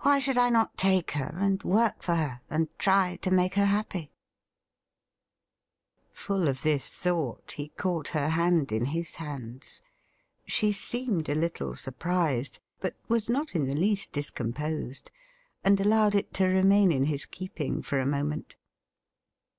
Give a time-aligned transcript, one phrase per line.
[0.00, 3.66] Why should I not take her and work for her, and try to make her
[3.66, 4.10] happy.?'
[6.10, 9.82] Full of this thought, he caught her hand in his hands.
[10.46, 15.10] She seemed a little sur prised, but was not in the least discomposed,
[15.62, 18.56] and allowed it to remain in his keeping for a moment.